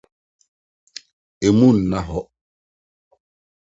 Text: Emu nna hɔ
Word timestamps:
Emu 1.47 1.67
nna 1.77 1.99
hɔ 2.07 2.19